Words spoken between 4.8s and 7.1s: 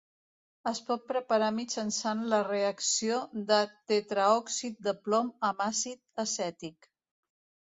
de plom amb àcid acètic.